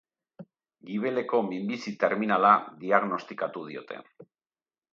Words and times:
Gibeleko 0.91 1.41
minbizi 1.49 1.93
terminala 2.05 2.53
diagnostikatu 2.85 3.67
diote. 3.71 4.03